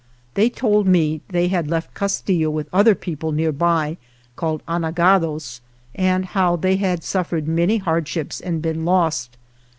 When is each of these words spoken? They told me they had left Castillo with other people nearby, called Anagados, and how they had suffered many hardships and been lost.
They 0.33 0.49
told 0.49 0.87
me 0.87 1.21
they 1.29 1.49
had 1.49 1.69
left 1.69 1.93
Castillo 1.93 2.49
with 2.49 2.67
other 2.73 2.95
people 2.95 3.31
nearby, 3.31 3.97
called 4.35 4.63
Anagados, 4.67 5.61
and 5.93 6.25
how 6.25 6.55
they 6.55 6.77
had 6.77 7.03
suffered 7.03 7.47
many 7.47 7.77
hardships 7.77 8.41
and 8.41 8.63
been 8.63 8.83
lost. 8.83 9.37